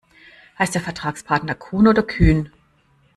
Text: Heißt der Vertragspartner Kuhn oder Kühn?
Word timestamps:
Heißt 0.57 0.73
der 0.73 0.81
Vertragspartner 0.81 1.53
Kuhn 1.53 1.87
oder 1.87 2.01
Kühn? 2.01 2.49